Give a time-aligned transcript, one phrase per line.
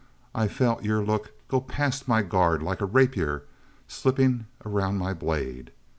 [0.33, 3.43] I felt your look go past my guard like a rapier
[3.87, 5.69] slipping around my blade.